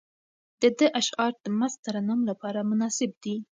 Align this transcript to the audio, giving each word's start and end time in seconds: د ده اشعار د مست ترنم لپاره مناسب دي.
د 0.61 0.63
ده 0.77 0.87
اشعار 0.99 1.33
د 1.43 1.45
مست 1.59 1.77
ترنم 1.85 2.19
لپاره 2.29 2.67
مناسب 2.69 3.11
دي. 3.23 3.35